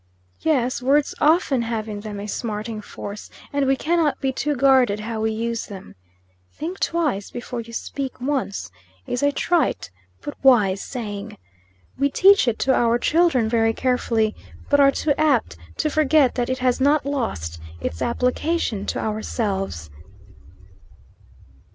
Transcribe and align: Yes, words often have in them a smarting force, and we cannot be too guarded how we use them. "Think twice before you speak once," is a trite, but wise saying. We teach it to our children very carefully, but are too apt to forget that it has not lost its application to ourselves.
Yes, 0.39 0.81
words 0.81 1.13
often 1.21 1.61
have 1.61 1.87
in 1.87 1.99
them 1.99 2.19
a 2.19 2.25
smarting 2.25 2.81
force, 2.81 3.29
and 3.53 3.67
we 3.67 3.75
cannot 3.75 4.19
be 4.19 4.31
too 4.31 4.55
guarded 4.55 5.01
how 5.01 5.21
we 5.21 5.31
use 5.31 5.67
them. 5.67 5.93
"Think 6.55 6.79
twice 6.79 7.29
before 7.29 7.61
you 7.61 7.71
speak 7.71 8.19
once," 8.19 8.71
is 9.05 9.21
a 9.21 9.31
trite, 9.31 9.91
but 10.21 10.43
wise 10.43 10.81
saying. 10.81 11.37
We 11.99 12.09
teach 12.09 12.47
it 12.47 12.57
to 12.65 12.73
our 12.73 12.97
children 12.97 13.47
very 13.47 13.73
carefully, 13.75 14.35
but 14.71 14.79
are 14.79 14.89
too 14.89 15.13
apt 15.19 15.55
to 15.77 15.89
forget 15.91 16.33
that 16.33 16.49
it 16.49 16.57
has 16.57 16.81
not 16.81 17.05
lost 17.05 17.61
its 17.79 18.01
application 18.01 18.87
to 18.87 18.99
ourselves. 18.99 19.91